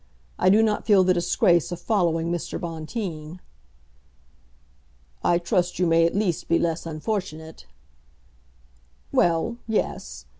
[0.39, 2.59] I do not feel the disgrace of following Mr.
[2.59, 3.39] Bonteen."
[5.23, 7.67] "I trust you may at least be less unfortunate."
[9.11, 10.25] "Well; yes.